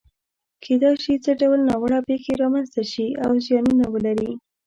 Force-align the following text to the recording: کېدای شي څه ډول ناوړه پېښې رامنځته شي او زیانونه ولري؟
کېدای 0.63 0.95
شي 1.03 1.13
څه 1.23 1.31
ډول 1.41 1.59
ناوړه 1.69 1.99
پېښې 2.09 2.33
رامنځته 2.43 2.81
شي 2.91 3.07
او 3.23 3.31
زیانونه 3.45 3.85
ولري؟ 3.89 4.31